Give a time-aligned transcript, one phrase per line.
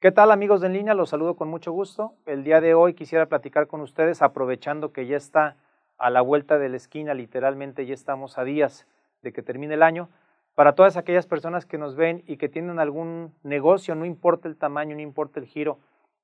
[0.00, 0.94] ¿Qué tal amigos de en línea?
[0.94, 2.14] Los saludo con mucho gusto.
[2.24, 5.56] El día de hoy quisiera platicar con ustedes aprovechando que ya está
[5.98, 8.86] a la vuelta de la esquina, literalmente ya estamos a días
[9.20, 10.08] de que termine el año.
[10.54, 14.56] Para todas aquellas personas que nos ven y que tienen algún negocio, no importa el
[14.56, 15.78] tamaño, no importa el giro.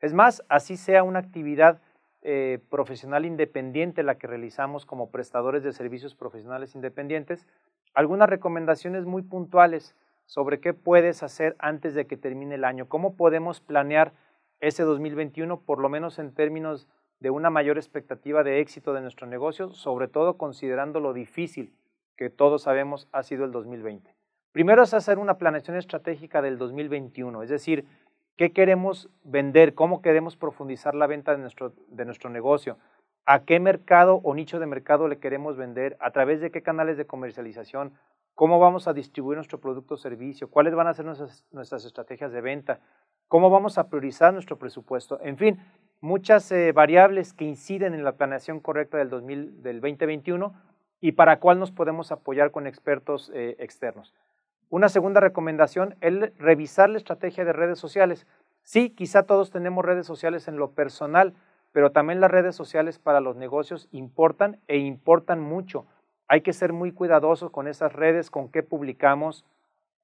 [0.00, 1.80] Es más, así sea una actividad
[2.22, 7.46] eh, profesional independiente la que realizamos como prestadores de servicios profesionales independientes,
[7.94, 9.94] algunas recomendaciones muy puntuales
[10.30, 14.12] sobre qué puedes hacer antes de que termine el año, cómo podemos planear
[14.60, 16.86] ese 2021, por lo menos en términos
[17.18, 21.74] de una mayor expectativa de éxito de nuestro negocio, sobre todo considerando lo difícil
[22.16, 24.14] que todos sabemos ha sido el 2020.
[24.52, 27.84] Primero es hacer una planeación estratégica del 2021, es decir,
[28.36, 32.78] qué queremos vender, cómo queremos profundizar la venta de nuestro, de nuestro negocio,
[33.26, 36.96] a qué mercado o nicho de mercado le queremos vender, a través de qué canales
[36.96, 37.92] de comercialización,
[38.34, 42.40] cómo vamos a distribuir nuestro producto o servicio, cuáles van a ser nuestras, estrategias de
[42.40, 42.80] venta,
[43.28, 45.60] cómo vamos a priorizar nuestro presupuesto, en fin,
[46.00, 50.54] muchas eh, variables que inciden en la planeación correcta del, 2021
[51.00, 54.14] y para cuál nos podemos apoyar con expertos eh, externos.
[54.70, 58.26] Una segunda recomendación es revisar la estrategia de redes sociales.
[58.62, 61.34] Sí, quizá todos tenemos redes sociales en lo personal,
[61.72, 65.86] pero también las redes sociales para los negocios importan e importan mucho
[66.30, 69.44] hay que ser muy cuidadosos con esas redes, con qué publicamos,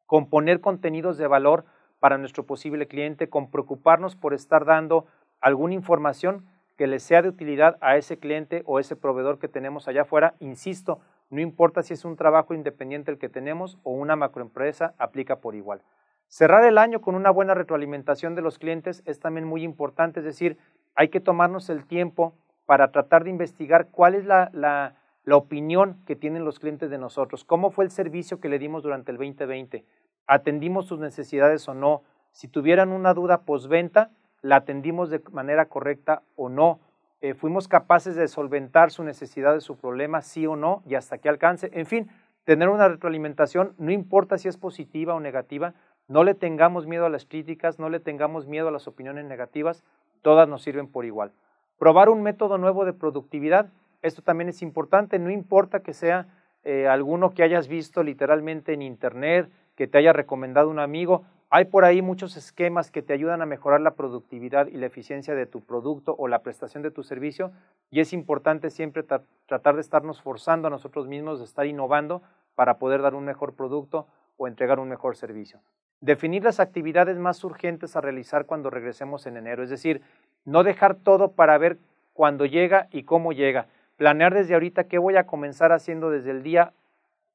[0.06, 1.64] con poner contenidos de valor
[2.00, 5.06] para nuestro posible cliente, con preocuparnos por estar dando
[5.41, 6.45] alguna información
[6.77, 10.34] que le sea de utilidad a ese cliente o ese proveedor que tenemos allá afuera.
[10.41, 10.98] Insisto,
[11.30, 15.55] no importa si es un trabajo independiente el que tenemos o una macroempresa, aplica por
[15.55, 15.80] igual.
[16.27, 20.27] Cerrar el año con una buena retroalimentación de los clientes es también muy importante, es
[20.27, 20.58] decir,
[20.97, 26.16] hay que tomarnos el tiempo para tratar de investigar cuál es la, la opinión que
[26.16, 29.84] tienen los clientes de nosotros, cómo fue el servicio que le dimos durante el 2020,
[30.27, 32.02] atendimos sus necesidades o no,
[32.33, 34.11] si tuvieran una duda postventa,
[34.42, 36.80] la atendimos de manera correcta o no,
[37.20, 41.18] eh, fuimos capaces de solventar su necesidad de su problema, sí o no, y hasta
[41.18, 42.11] que alcance, en fin,
[42.45, 45.74] tener una retroalimentación, no importa si es positiva o negativa,
[46.08, 49.83] no le tengamos miedo a las críticas, no le tengamos miedo a las opiniones negativas,
[50.22, 51.32] todas nos sirven por igual.
[51.78, 53.68] Probar un método nuevo de productividad,
[54.02, 56.27] esto también es importante, no importa que sea
[56.64, 61.66] eh, alguno que hayas visto literalmente en internet, que te haya recomendado un amigo, hay
[61.66, 65.46] por ahí muchos esquemas que te ayudan a mejorar la productividad y la eficiencia de
[65.46, 67.52] tu producto o la prestación de tu servicio
[67.90, 72.22] y es importante siempre tratar de estarnos forzando a nosotros mismos, de estar innovando
[72.56, 75.60] para poder dar un mejor producto o entregar un mejor servicio.
[76.01, 80.02] Definir las actividades más urgentes a realizar cuando regresemos en enero, es decir,
[80.45, 81.79] no dejar todo para ver
[82.12, 86.42] cuándo llega y cómo llega planear desde ahorita qué voy a comenzar haciendo desde el
[86.42, 86.73] día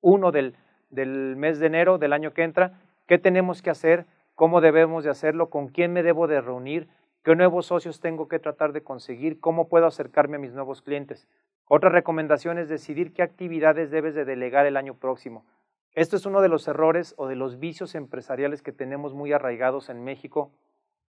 [0.02, 0.56] 1 del,
[0.90, 4.06] del mes de enero del año que entra, qué tenemos que hacer,
[4.36, 6.88] cómo debemos de hacerlo, con quién me debo de reunir,
[7.24, 11.28] qué nuevos socios tengo que tratar de conseguir, cómo puedo acercarme a mis nuevos clientes.
[11.68, 15.46] Otra recomendación es decidir qué actividades debes de delegar el año próximo.
[15.94, 19.90] Esto es uno de los errores o de los vicios empresariales que tenemos muy arraigados
[19.90, 20.52] en México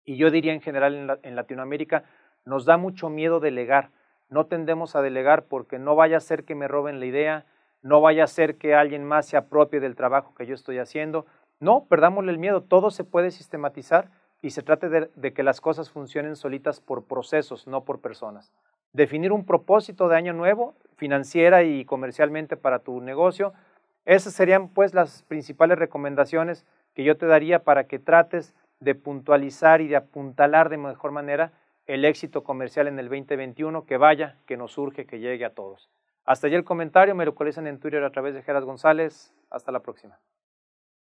[0.06, 2.04] y yo diría en general en, Latinoamérica,
[2.46, 3.92] nos da mucho miedo delegar
[4.34, 7.46] no tendemos a delegar porque no vaya a ser que me roben la idea,
[7.82, 11.28] no vaya a ser que alguien más se apropie del trabajo que yo estoy haciendo.
[11.60, 14.10] No, perdámosle el miedo, todo se puede sistematizar
[14.42, 18.52] y se trate de, que las cosas funcionen solitas por procesos, no por personas.
[18.92, 23.54] Definir un propósito de año nuevo, financiera y comercialmente para tu negocio.
[24.06, 29.81] Esas serían pues las principales recomendaciones que yo te daría para que trates de puntualizar
[29.81, 31.53] y de apuntalar de mejor manera
[31.86, 35.90] el éxito comercial en el 2021, que vaya, que nos surge, que llegue a todos.
[36.25, 39.34] Hasta allí el comentario, me localizan en Twitter a través de Geras González.
[39.50, 40.18] Hasta la próxima.